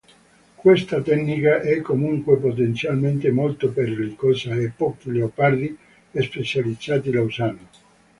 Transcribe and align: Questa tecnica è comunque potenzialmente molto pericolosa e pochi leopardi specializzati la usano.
Questa 0.55 0.99
tecnica 1.03 1.61
è 1.61 1.79
comunque 1.81 2.37
potenzialmente 2.37 3.29
molto 3.29 3.69
pericolosa 3.69 4.55
e 4.55 4.71
pochi 4.75 5.11
leopardi 5.11 5.77
specializzati 6.19 7.11
la 7.11 7.21
usano. 7.21 7.67